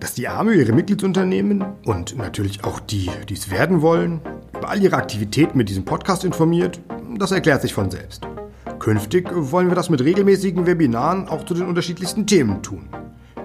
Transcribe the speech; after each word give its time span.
dass 0.00 0.14
die 0.14 0.28
AMÖ 0.28 0.54
ihre 0.54 0.72
Mitgliedsunternehmen 0.72 1.62
und 1.84 2.16
natürlich 2.16 2.64
auch 2.64 2.80
die, 2.80 3.10
die 3.28 3.34
es 3.34 3.50
werden 3.50 3.82
wollen, 3.82 4.20
über 4.56 4.70
all 4.70 4.82
ihre 4.82 4.96
Aktivitäten 4.96 5.56
mit 5.58 5.68
diesem 5.68 5.84
Podcast 5.84 6.24
informiert, 6.24 6.80
das 7.18 7.32
erklärt 7.32 7.62
sich 7.62 7.74
von 7.74 7.90
selbst. 7.90 8.26
Künftig 8.78 9.28
wollen 9.32 9.68
wir 9.68 9.74
das 9.74 9.90
mit 9.90 10.00
regelmäßigen 10.00 10.66
Webinaren 10.66 11.28
auch 11.28 11.44
zu 11.44 11.54
den 11.54 11.66
unterschiedlichsten 11.66 12.26
Themen 12.26 12.62
tun. 12.62 12.88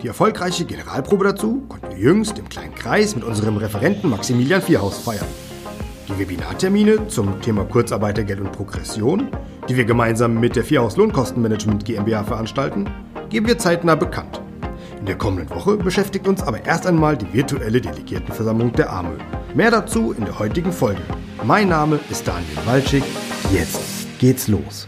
Die 0.02 0.08
erfolgreiche 0.08 0.66
Generalprobe 0.66 1.26
dazu 1.26 1.64
konnten 1.68 1.90
wir 1.92 1.98
jüngst 1.98 2.40
im 2.40 2.48
kleinen 2.48 2.74
Kreis 2.74 3.16
mit 3.16 3.26
unserem 3.26 3.58
Referenten 3.58 4.10
Maximilian 4.10 4.62
Vierhaus 4.62 4.98
feiern. 5.00 5.28
Die 6.08 6.20
Webinartermine 6.20 7.08
zum 7.08 7.42
Thema 7.42 7.66
Kurzarbeitergeld 7.66 8.40
und 8.40 8.52
Progression, 8.52 9.30
die 9.68 9.76
wir 9.76 9.86
gemeinsam 9.86 10.40
mit 10.40 10.56
der 10.56 10.64
Vierhaus 10.64 10.96
Lohnkostenmanagement 10.96 11.84
GmbH 11.84 12.24
veranstalten, 12.24 12.90
geben 13.30 13.48
wir 13.48 13.58
zeitnah 13.58 13.96
bekannt. 13.96 14.45
In 15.06 15.10
der 15.10 15.20
kommenden 15.20 15.52
Woche 15.52 15.78
beschäftigt 15.78 16.28
uns 16.28 16.42
aber 16.42 16.66
erst 16.66 16.88
einmal 16.88 17.16
die 17.16 17.32
virtuelle 17.32 17.80
Delegiertenversammlung 17.80 18.74
der 18.74 18.92
AMÖ. 18.92 19.20
Mehr 19.54 19.70
dazu 19.70 20.14
in 20.14 20.26
der 20.26 20.40
heutigen 20.40 20.72
Folge. 20.72 21.04
Mein 21.44 21.70
Name 21.70 22.00
ist 22.10 22.28
Daniel 22.28 22.58
Walczyk. 22.66 23.04
Jetzt 23.54 24.08
geht's 24.18 24.48
los. 24.48 24.88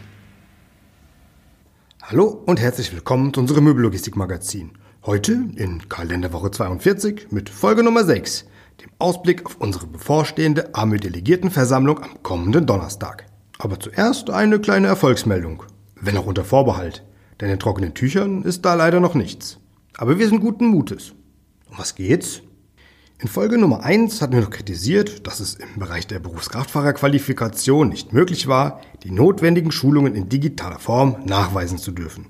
Hallo 2.01 2.41
und 2.47 2.59
herzlich 2.59 2.91
willkommen 2.91 3.31
zu 3.31 3.41
unserem 3.41 3.65
Möbellogistik-Magazin. 3.65 4.71
Heute 5.05 5.33
in 5.55 5.87
Kalenderwoche 5.87 6.49
42 6.49 7.27
mit 7.29 7.51
Folge 7.51 7.83
Nummer 7.83 8.03
6, 8.03 8.45
dem 8.81 8.89
Ausblick 8.97 9.45
auf 9.45 9.57
unsere 9.59 9.85
bevorstehende 9.85 10.73
AMÖ-Delegiertenversammlung 10.73 11.99
am 12.01 12.23
kommenden 12.23 12.65
Donnerstag. 12.65 13.27
Aber 13.59 13.79
zuerst 13.79 14.31
eine 14.31 14.59
kleine 14.59 14.87
Erfolgsmeldung, 14.87 15.61
wenn 15.93 16.17
auch 16.17 16.25
unter 16.25 16.43
Vorbehalt, 16.43 17.03
denn 17.39 17.51
in 17.51 17.59
trockenen 17.59 17.93
Tüchern 17.93 18.41
ist 18.41 18.65
da 18.65 18.73
leider 18.73 18.99
noch 18.99 19.13
nichts. 19.13 19.59
Aber 19.99 20.19
wir 20.19 20.29
sind 20.29 20.41
guten 20.41 20.67
Mutes. 20.67 21.13
Um 21.71 21.79
was 21.79 21.95
geht's? 21.95 22.43
In 23.19 23.27
Folge 23.27 23.57
Nummer 23.57 23.83
1 23.83 24.21
hatten 24.21 24.33
wir 24.33 24.41
noch 24.41 24.51
kritisiert, 24.51 25.25
dass 25.25 25.39
es 25.39 25.55
im 25.55 25.79
Bereich 25.79 26.05
der 26.05 26.19
Berufskraftfahrerqualifikation 26.19 27.89
nicht 27.89 28.13
möglich 28.13 28.45
war, 28.45 28.79
die 29.01 29.09
notwendigen 29.09 29.71
Schulungen 29.71 30.13
in 30.13 30.29
digitaler 30.29 30.77
Form 30.77 31.23
nachweisen 31.25 31.79
zu 31.79 31.91
dürfen. 31.91 32.27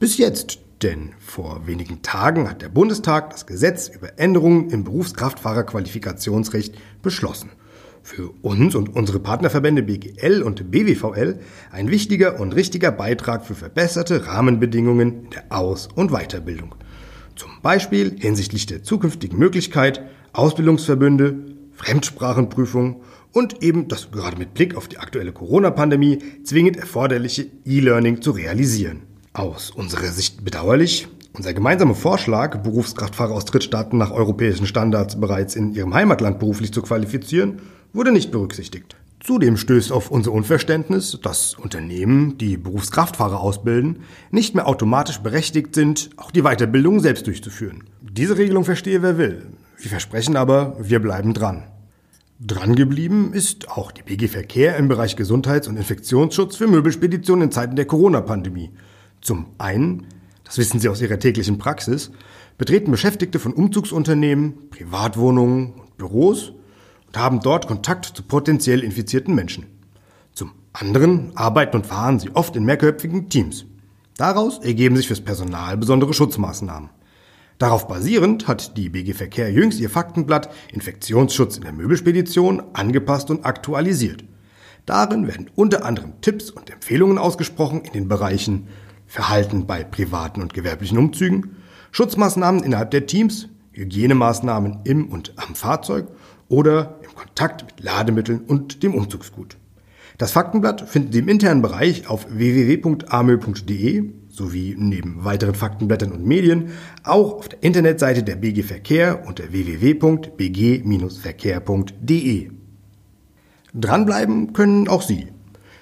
Bis 0.00 0.18
jetzt 0.18 0.58
denn 0.82 1.12
vor 1.20 1.68
wenigen 1.68 2.02
Tagen 2.02 2.50
hat 2.50 2.62
der 2.62 2.68
Bundestag 2.68 3.30
das 3.30 3.46
Gesetz 3.46 3.86
über 3.86 4.18
Änderungen 4.18 4.70
im 4.70 4.82
Berufskraftfahrerqualifikationsrecht 4.82 6.74
beschlossen. 7.00 7.50
Für 8.06 8.34
uns 8.42 8.74
und 8.74 8.94
unsere 8.94 9.18
Partnerverbände 9.18 9.82
BGL 9.82 10.42
und 10.42 10.70
BWVL 10.70 11.38
ein 11.72 11.90
wichtiger 11.90 12.38
und 12.38 12.54
richtiger 12.54 12.92
Beitrag 12.92 13.46
für 13.46 13.54
verbesserte 13.54 14.26
Rahmenbedingungen 14.26 15.24
in 15.24 15.30
der 15.30 15.44
Aus- 15.48 15.88
und 15.94 16.10
Weiterbildung. 16.10 16.74
Zum 17.34 17.62
Beispiel 17.62 18.14
hinsichtlich 18.20 18.66
der 18.66 18.82
zukünftigen 18.82 19.38
Möglichkeit, 19.38 20.02
Ausbildungsverbünde, 20.34 21.46
Fremdsprachenprüfung 21.72 23.00
und 23.32 23.62
eben 23.62 23.88
das 23.88 24.10
gerade 24.10 24.36
mit 24.36 24.52
Blick 24.52 24.76
auf 24.76 24.86
die 24.86 24.98
aktuelle 24.98 25.32
Corona-Pandemie 25.32 26.18
zwingend 26.44 26.76
erforderliche 26.76 27.46
E-Learning 27.64 28.20
zu 28.20 28.32
realisieren. 28.32 29.04
Aus 29.32 29.70
unserer 29.70 30.08
Sicht 30.08 30.44
bedauerlich. 30.44 31.08
Unser 31.32 31.54
gemeinsamer 31.54 31.94
Vorschlag, 31.94 32.58
Berufskraftfahrer 32.58 33.32
aus 33.32 33.46
Drittstaaten 33.46 33.98
nach 33.98 34.10
europäischen 34.10 34.66
Standards 34.66 35.18
bereits 35.18 35.56
in 35.56 35.72
ihrem 35.72 35.94
Heimatland 35.94 36.38
beruflich 36.38 36.70
zu 36.70 36.82
qualifizieren, 36.82 37.62
wurde 37.94 38.12
nicht 38.12 38.30
berücksichtigt. 38.30 38.96
Zudem 39.20 39.56
stößt 39.56 39.90
auf 39.90 40.10
unser 40.10 40.32
Unverständnis, 40.32 41.18
dass 41.22 41.54
Unternehmen, 41.54 42.36
die 42.36 42.58
Berufskraftfahrer 42.58 43.40
ausbilden, 43.40 44.00
nicht 44.30 44.54
mehr 44.54 44.68
automatisch 44.68 45.18
berechtigt 45.20 45.74
sind, 45.74 46.10
auch 46.18 46.30
die 46.30 46.42
Weiterbildung 46.42 47.00
selbst 47.00 47.26
durchzuführen. 47.26 47.84
Diese 48.02 48.36
Regelung 48.36 48.66
verstehe 48.66 49.00
wer 49.00 49.16
will. 49.16 49.46
Wir 49.78 49.88
versprechen 49.90 50.36
aber, 50.36 50.76
wir 50.78 51.00
bleiben 51.00 51.32
dran. 51.32 51.64
Dran 52.38 52.74
geblieben 52.74 53.32
ist 53.32 53.70
auch 53.70 53.92
die 53.92 54.02
BG 54.02 54.28
Verkehr 54.28 54.76
im 54.76 54.88
Bereich 54.88 55.16
Gesundheits- 55.16 55.68
und 55.68 55.78
Infektionsschutz 55.78 56.56
für 56.56 56.66
Möbelspeditionen 56.66 57.44
in 57.44 57.50
Zeiten 57.50 57.76
der 57.76 57.86
Corona-Pandemie. 57.86 58.72
Zum 59.22 59.46
einen, 59.56 60.08
das 60.44 60.58
wissen 60.58 60.80
Sie 60.80 60.88
aus 60.90 61.00
Ihrer 61.00 61.18
täglichen 61.18 61.56
Praxis, 61.56 62.10
betreten 62.58 62.90
Beschäftigte 62.90 63.38
von 63.38 63.54
Umzugsunternehmen, 63.54 64.68
Privatwohnungen 64.68 65.72
und 65.72 65.96
Büros 65.96 66.52
und 67.14 67.20
haben 67.20 67.40
dort 67.40 67.68
Kontakt 67.68 68.06
zu 68.06 68.24
potenziell 68.24 68.82
infizierten 68.82 69.36
Menschen. 69.36 69.66
Zum 70.32 70.50
anderen 70.72 71.30
arbeiten 71.36 71.76
und 71.76 71.86
fahren 71.86 72.18
sie 72.18 72.34
oft 72.34 72.56
in 72.56 72.64
mehrköpfigen 72.64 73.28
Teams. 73.28 73.66
Daraus 74.16 74.58
ergeben 74.58 74.96
sich 74.96 75.06
fürs 75.06 75.20
Personal 75.20 75.76
besondere 75.76 76.12
Schutzmaßnahmen. 76.12 76.90
Darauf 77.58 77.86
basierend 77.86 78.48
hat 78.48 78.76
die 78.76 78.88
BG 78.88 79.12
Verkehr 79.12 79.52
jüngst 79.52 79.78
ihr 79.78 79.90
Faktenblatt 79.90 80.50
Infektionsschutz 80.72 81.56
in 81.56 81.62
der 81.62 81.72
Möbelspedition 81.72 82.62
angepasst 82.72 83.30
und 83.30 83.44
aktualisiert. 83.44 84.24
Darin 84.84 85.28
werden 85.28 85.50
unter 85.54 85.84
anderem 85.84 86.20
Tipps 86.20 86.50
und 86.50 86.68
Empfehlungen 86.68 87.18
ausgesprochen 87.18 87.82
in 87.82 87.92
den 87.92 88.08
Bereichen 88.08 88.66
Verhalten 89.06 89.66
bei 89.68 89.84
privaten 89.84 90.42
und 90.42 90.52
gewerblichen 90.52 90.98
Umzügen, 90.98 91.54
Schutzmaßnahmen 91.92 92.64
innerhalb 92.64 92.90
der 92.90 93.06
Teams, 93.06 93.48
Hygienemaßnahmen 93.70 94.80
im 94.82 95.06
und 95.06 95.32
am 95.36 95.54
Fahrzeug 95.54 96.08
oder 96.48 96.98
im 97.02 97.14
Kontakt 97.14 97.64
mit 97.64 97.84
Lademitteln 97.84 98.40
und 98.40 98.82
dem 98.82 98.94
Umzugsgut. 98.94 99.58
Das 100.18 100.32
Faktenblatt 100.32 100.88
finden 100.88 101.12
Sie 101.12 101.18
im 101.18 101.28
internen 101.28 101.60
Bereich 101.62 102.08
auf 102.08 102.26
www.amö.de 102.30 104.10
sowie 104.28 104.74
neben 104.78 105.24
weiteren 105.24 105.54
Faktenblättern 105.54 106.12
und 106.12 106.26
Medien 106.26 106.70
auch 107.02 107.34
auf 107.34 107.48
der 107.48 107.62
Internetseite 107.62 108.22
der 108.22 108.36
BG 108.36 108.62
Verkehr 108.62 109.26
unter 109.26 109.52
www.bg-verkehr.de. 109.52 112.50
Dranbleiben 113.74 114.52
können 114.52 114.88
auch 114.88 115.02
Sie. 115.02 115.28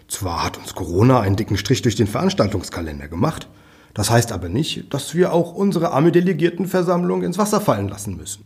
Zwar 0.09 0.45
hat 0.45 0.59
uns 0.59 0.75
Corona 0.75 1.21
einen 1.21 1.37
dicken 1.37 1.57
Strich 1.57 1.81
durch 1.83 1.97
den 1.97 2.07
Veranstaltungskalender 2.07 3.09
gemacht, 3.09 3.49
das 3.95 4.11
heißt 4.11 4.33
aber 4.33 4.49
nicht, 4.49 4.95
dass 4.95 5.15
wir 5.15 5.33
auch 5.33 5.55
unsere 5.55 5.93
arme 5.93 6.13
Delegiertenversammlung 6.13 7.23
ins 7.23 7.39
Wasser 7.39 7.61
fallen 7.61 7.89
lassen 7.89 8.17
müssen. 8.17 8.45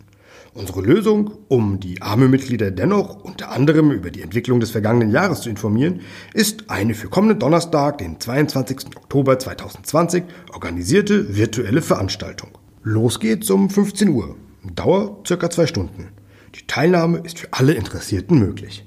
Unsere 0.56 0.80
Lösung, 0.80 1.32
um 1.48 1.80
die 1.80 2.00
arme 2.00 2.28
Mitglieder 2.28 2.70
dennoch 2.70 3.22
unter 3.22 3.50
anderem 3.52 3.90
über 3.90 4.10
die 4.10 4.22
Entwicklung 4.22 4.58
des 4.58 4.70
vergangenen 4.70 5.10
Jahres 5.10 5.42
zu 5.42 5.50
informieren, 5.50 6.00
ist 6.32 6.70
eine 6.70 6.94
für 6.94 7.08
kommenden 7.08 7.38
Donnerstag, 7.38 7.98
den 7.98 8.18
22. 8.18 8.96
Oktober 8.96 9.38
2020, 9.38 10.24
organisierte 10.54 11.36
virtuelle 11.36 11.82
Veranstaltung. 11.82 12.56
Los 12.82 13.20
geht's 13.20 13.50
um 13.50 13.68
15 13.68 14.08
Uhr. 14.08 14.34
Dauer 14.74 15.22
circa 15.26 15.50
zwei 15.50 15.66
Stunden. 15.66 16.08
Die 16.54 16.66
Teilnahme 16.66 17.18
ist 17.18 17.38
für 17.38 17.52
alle 17.52 17.74
Interessierten 17.74 18.38
möglich. 18.38 18.86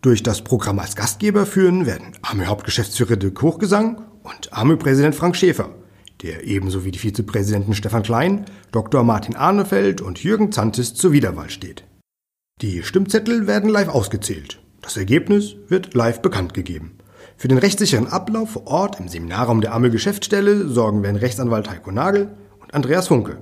Durch 0.00 0.22
das 0.22 0.44
Programm 0.44 0.78
als 0.78 0.96
Gastgeber 0.96 1.44
führen 1.44 1.84
werden 1.84 2.12
AME-Hauptgeschäftsführer 2.22 3.16
Dirk 3.16 3.42
Hochgesang 3.42 4.00
und 4.22 4.50
AME-Präsident 4.50 5.14
Frank 5.14 5.36
Schäfer, 5.36 5.74
der 6.22 6.44
ebenso 6.44 6.84
wie 6.84 6.90
die 6.90 6.98
Vizepräsidenten 6.98 7.74
Stefan 7.74 8.02
Klein, 8.02 8.46
Dr. 8.72 9.02
Martin 9.04 9.36
Arnefeld 9.36 10.00
und 10.00 10.22
Jürgen 10.22 10.52
Zantis 10.52 10.94
zur 10.94 11.12
Wiederwahl 11.12 11.50
steht. 11.50 11.84
Die 12.62 12.82
Stimmzettel 12.82 13.46
werden 13.46 13.68
live 13.68 13.88
ausgezählt. 13.88 14.60
Das 14.80 14.96
Ergebnis 14.96 15.56
wird 15.68 15.94
live 15.94 16.22
bekannt 16.22 16.54
gegeben. 16.54 16.96
Für 17.36 17.48
den 17.48 17.58
rechtssicheren 17.58 18.06
Ablauf 18.06 18.50
vor 18.50 18.66
Ort 18.66 18.98
im 18.98 19.08
Seminarraum 19.08 19.60
der 19.60 19.74
AME-Geschäftsstelle 19.74 20.68
sorgen 20.68 21.02
werden 21.02 21.16
Rechtsanwalt 21.16 21.68
Heiko 21.68 21.92
Nagel 21.92 22.30
und 22.62 22.72
Andreas 22.72 23.08
Funke. 23.08 23.38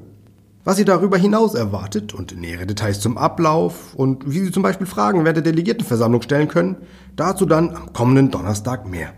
Was 0.65 0.79
Sie 0.79 0.85
darüber 0.85 1.19
hinaus 1.19 1.55
erwartet 1.55 2.15
und 2.15 2.37
nähere 2.41 2.67
Details 2.67 2.99
zum 2.99 3.19
Ablauf 3.19 3.95
und 3.95 4.29
wie 4.29 4.41
Sie 4.41 4.51
zum 4.51 4.63
Beispiel 4.63 4.87
Fragen 4.87 5.25
während 5.25 5.37
der 5.37 5.53
Delegiertenversammlung 5.53 6.23
stellen 6.23 6.49
können, 6.49 6.77
dazu 7.15 7.45
dann 7.45 7.77
am 7.77 7.93
kommenden 7.93 8.31
Donnerstag 8.31 8.89
mehr. 8.89 9.13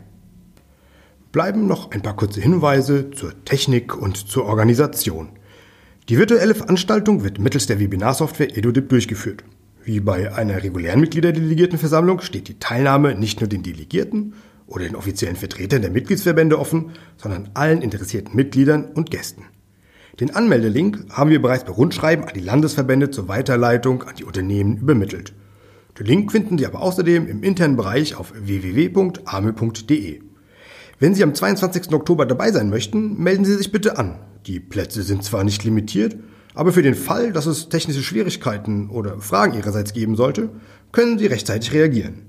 Bleiben 1.36 1.66
noch 1.66 1.90
ein 1.90 2.00
paar 2.00 2.16
kurze 2.16 2.40
Hinweise 2.40 3.10
zur 3.10 3.44
Technik 3.44 3.94
und 3.94 4.16
zur 4.16 4.46
Organisation. 4.46 5.28
Die 6.08 6.16
virtuelle 6.16 6.54
Veranstaltung 6.54 7.24
wird 7.24 7.38
mittels 7.38 7.66
der 7.66 7.78
Webinarsoftware 7.78 8.56
EduDip 8.56 8.88
durchgeführt. 8.88 9.44
Wie 9.84 10.00
bei 10.00 10.34
einer 10.34 10.62
regulären 10.62 10.98
Mitgliederdelegiertenversammlung 10.98 12.22
steht 12.22 12.48
die 12.48 12.58
Teilnahme 12.58 13.16
nicht 13.16 13.42
nur 13.42 13.50
den 13.50 13.62
Delegierten 13.62 14.32
oder 14.66 14.86
den 14.86 14.96
offiziellen 14.96 15.36
Vertretern 15.36 15.82
der 15.82 15.90
Mitgliedsverbände 15.90 16.58
offen, 16.58 16.92
sondern 17.18 17.50
allen 17.52 17.82
interessierten 17.82 18.34
Mitgliedern 18.34 18.86
und 18.94 19.10
Gästen. 19.10 19.44
Den 20.18 20.34
Anmeldelink 20.34 21.04
haben 21.10 21.28
wir 21.28 21.42
bereits 21.42 21.64
bei 21.64 21.72
Rundschreiben 21.72 22.24
an 22.24 22.32
die 22.32 22.40
Landesverbände 22.40 23.10
zur 23.10 23.28
Weiterleitung 23.28 24.04
an 24.04 24.16
die 24.16 24.24
Unternehmen 24.24 24.78
übermittelt. 24.78 25.34
Den 25.98 26.06
Link 26.06 26.32
finden 26.32 26.56
Sie 26.56 26.64
aber 26.64 26.80
außerdem 26.80 27.28
im 27.28 27.42
internen 27.42 27.76
Bereich 27.76 28.14
auf 28.14 28.32
www.ame.de. 28.34 30.25
Wenn 30.98 31.14
Sie 31.14 31.22
am 31.22 31.34
22. 31.34 31.92
Oktober 31.92 32.24
dabei 32.24 32.50
sein 32.52 32.70
möchten, 32.70 33.22
melden 33.22 33.44
Sie 33.44 33.54
sich 33.54 33.70
bitte 33.70 33.98
an. 33.98 34.18
Die 34.46 34.60
Plätze 34.60 35.02
sind 35.02 35.22
zwar 35.22 35.44
nicht 35.44 35.62
limitiert, 35.62 36.16
aber 36.54 36.72
für 36.72 36.80
den 36.80 36.94
Fall, 36.94 37.32
dass 37.32 37.44
es 37.44 37.68
technische 37.68 38.02
Schwierigkeiten 38.02 38.88
oder 38.88 39.20
Fragen 39.20 39.52
Ihrerseits 39.52 39.92
geben 39.92 40.16
sollte, 40.16 40.48
können 40.92 41.18
Sie 41.18 41.26
rechtzeitig 41.26 41.74
reagieren. 41.74 42.22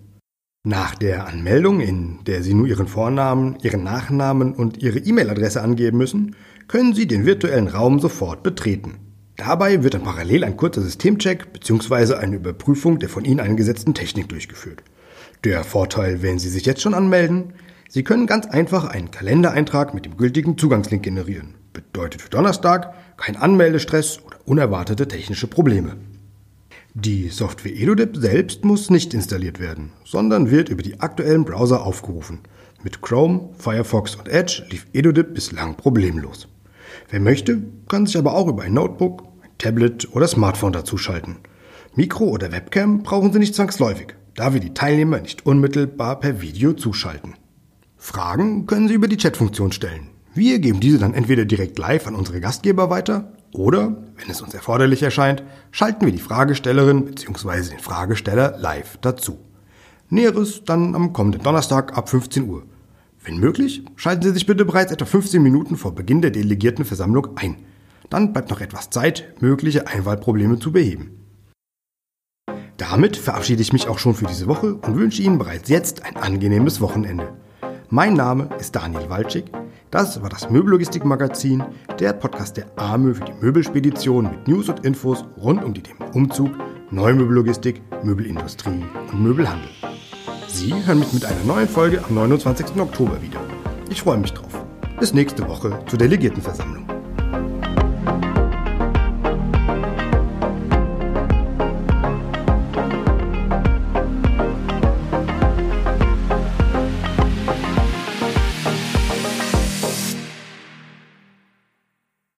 Nach 0.65 0.95
der 0.95 1.27
Anmeldung, 1.27 1.79
in 1.79 2.19
der 2.25 2.43
Sie 2.43 2.53
nur 2.53 2.67
Ihren 2.67 2.87
Vornamen, 2.87 3.57
Ihren 3.61 3.83
Nachnamen 3.83 4.53
und 4.53 4.83
Ihre 4.83 4.99
E-Mail-Adresse 4.99 5.61
angeben 5.61 5.97
müssen, 5.97 6.35
können 6.67 6.93
Sie 6.93 7.07
den 7.07 7.25
virtuellen 7.25 7.69
Raum 7.69 7.99
sofort 8.01 8.43
betreten. 8.43 8.95
Dabei 9.37 9.81
wird 9.81 9.93
dann 9.93 10.03
parallel 10.03 10.43
ein 10.43 10.57
kurzer 10.57 10.81
Systemcheck 10.81 11.53
bzw. 11.53 12.15
eine 12.15 12.35
Überprüfung 12.35 12.99
der 12.99 13.07
von 13.07 13.23
Ihnen 13.23 13.39
eingesetzten 13.39 13.93
Technik 13.93 14.27
durchgeführt. 14.27 14.83
Der 15.45 15.63
Vorteil, 15.63 16.21
wenn 16.21 16.37
Sie 16.37 16.49
sich 16.49 16.65
jetzt 16.65 16.81
schon 16.81 16.95
anmelden, 16.95 17.53
Sie 17.89 18.03
können 18.03 18.27
ganz 18.27 18.45
einfach 18.45 18.85
einen 18.85 19.11
Kalendereintrag 19.11 19.93
mit 19.93 20.05
dem 20.05 20.17
gültigen 20.17 20.57
Zugangslink 20.57 21.03
generieren. 21.03 21.55
Bedeutet 21.71 22.21
für 22.21 22.29
Donnerstag 22.29 22.93
kein 23.17 23.37
Anmeldestress 23.37 24.19
oder 24.25 24.37
unerwartete 24.45 25.07
technische 25.07 25.47
Probleme. 25.47 25.95
Die 26.93 27.29
Software 27.29 27.75
EduDip 27.75 28.17
selbst 28.17 28.65
muss 28.65 28.89
nicht 28.89 29.13
installiert 29.13 29.59
werden, 29.59 29.91
sondern 30.03 30.49
wird 30.49 30.69
über 30.69 30.81
die 30.81 30.99
aktuellen 30.99 31.45
Browser 31.45 31.85
aufgerufen. 31.85 32.39
Mit 32.83 33.01
Chrome, 33.01 33.49
Firefox 33.57 34.15
und 34.15 34.27
Edge 34.27 34.65
lief 34.69 34.87
EduDip 34.93 35.33
bislang 35.33 35.75
problemlos. 35.77 36.47
Wer 37.09 37.19
möchte, 37.19 37.61
kann 37.87 38.05
sich 38.05 38.17
aber 38.17 38.33
auch 38.33 38.47
über 38.47 38.63
ein 38.63 38.73
Notebook, 38.73 39.23
ein 39.43 39.51
Tablet 39.59 40.13
oder 40.13 40.27
Smartphone 40.27 40.73
dazuschalten. 40.73 41.37
Mikro 41.95 42.25
oder 42.25 42.51
Webcam 42.51 43.03
brauchen 43.03 43.31
Sie 43.31 43.39
nicht 43.39 43.55
zwangsläufig, 43.55 44.15
da 44.35 44.53
wir 44.53 44.59
die 44.59 44.73
Teilnehmer 44.73 45.19
nicht 45.19 45.45
unmittelbar 45.45 46.19
per 46.19 46.41
Video 46.41 46.73
zuschalten. 46.73 47.35
Fragen 47.97 48.67
können 48.67 48.87
Sie 48.87 48.93
über 48.93 49.07
die 49.07 49.17
Chatfunktion 49.17 49.71
stellen. 49.71 50.09
Wir 50.33 50.59
geben 50.59 50.79
diese 50.79 50.99
dann 50.99 51.15
entweder 51.15 51.45
direkt 51.45 51.79
live 51.79 52.05
an 52.05 52.15
unsere 52.15 52.39
Gastgeber 52.39 52.91
weiter 52.91 53.33
oder, 53.53 53.97
wenn 54.17 54.29
es 54.29 54.41
uns 54.41 54.53
erforderlich 54.53 55.01
erscheint, 55.01 55.41
schalten 55.71 56.05
wir 56.05 56.11
die 56.11 56.19
Fragestellerin 56.19 57.05
bzw. 57.05 57.69
den 57.69 57.79
Fragesteller 57.79 58.55
live 58.59 58.97
dazu. 59.01 59.39
Näheres 60.09 60.63
dann 60.63 60.93
am 60.95 61.11
kommenden 61.11 61.41
Donnerstag 61.41 61.97
ab 61.97 62.07
15 62.07 62.47
Uhr. 62.47 62.63
Wenn 63.23 63.39
möglich, 63.39 63.83
schalten 63.95 64.21
Sie 64.21 64.31
sich 64.31 64.45
bitte 64.45 64.63
bereits 64.63 64.91
etwa 64.91 65.05
15 65.05 65.41
Minuten 65.41 65.75
vor 65.75 65.95
Beginn 65.95 66.21
der 66.21 66.31
Delegiertenversammlung 66.31 67.35
ein. 67.35 67.57
Dann 68.09 68.31
bleibt 68.31 68.51
noch 68.51 68.61
etwas 68.61 68.89
Zeit, 68.89 69.41
mögliche 69.41 69.87
Einwahlprobleme 69.87 70.59
zu 70.59 70.71
beheben. 70.71 71.11
Damit 72.77 73.17
verabschiede 73.17 73.61
ich 73.61 73.73
mich 73.73 73.87
auch 73.87 73.97
schon 73.97 74.13
für 74.13 74.27
diese 74.27 74.47
Woche 74.47 74.75
und 74.75 74.95
wünsche 74.95 75.23
Ihnen 75.23 75.39
bereits 75.39 75.67
jetzt 75.67 76.05
ein 76.05 76.15
angenehmes 76.15 76.79
Wochenende. 76.79 77.33
Mein 77.89 78.15
Name 78.15 78.49
ist 78.59 78.75
Daniel 78.75 79.09
Walczyk. 79.09 79.45
Das 79.91 80.21
war 80.21 80.29
das 80.29 80.49
Möbellogistik-Magazin, 80.49 81.63
der 81.99 82.11
Podcast 82.11 82.57
der 82.57 82.65
AMÖ 82.75 83.13
für 83.13 83.23
die 83.23 83.33
Möbelspedition 83.39 84.25
mit 84.25 84.45
News 84.45 84.67
und 84.67 84.83
Infos 84.83 85.23
rund 85.37 85.63
um 85.63 85.73
die 85.73 85.83
Themen 85.83 86.01
Umzug, 86.13 86.51
Neumöbellogistik, 86.91 87.81
Möbelindustrie 88.03 88.83
und 89.09 89.23
Möbelhandel. 89.23 89.69
Sie 90.49 90.73
hören 90.85 90.99
mich 90.99 91.13
mit 91.13 91.23
einer 91.23 91.43
neuen 91.45 91.69
Folge 91.69 92.03
am 92.03 92.15
29. 92.15 92.75
Oktober 92.77 93.21
wieder. 93.21 93.39
Ich 93.89 94.01
freue 94.01 94.17
mich 94.17 94.33
drauf. 94.33 94.65
Bis 94.99 95.13
nächste 95.13 95.47
Woche 95.47 95.79
zur 95.87 95.97
Delegiertenversammlung. 95.97 96.96